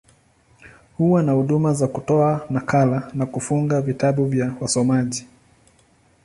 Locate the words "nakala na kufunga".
2.49-3.81